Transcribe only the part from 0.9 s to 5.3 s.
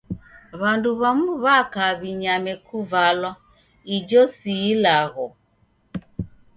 w'amu w'aka w'inyame kuvalwa--ijo si ilagho.